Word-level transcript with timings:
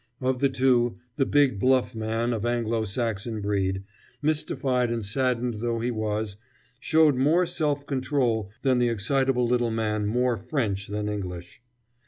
Of 0.19 0.39
the 0.39 0.49
two, 0.49 0.97
the 1.17 1.27
big 1.27 1.59
bluff 1.59 1.93
man 1.93 2.33
of 2.33 2.43
Anglo 2.43 2.85
Saxon 2.85 3.39
breed, 3.39 3.83
mystified 4.19 4.89
and 4.89 5.05
saddened 5.05 5.61
though 5.61 5.77
he 5.79 5.91
was, 5.91 6.37
showed 6.79 7.13
more 7.15 7.45
self 7.45 7.85
control 7.85 8.49
than 8.63 8.79
the 8.79 8.89
excitable 8.89 9.45
little 9.45 9.69
man 9.69 10.07
more 10.07 10.37
French 10.37 10.87
than 10.87 11.07
English. 11.07 11.61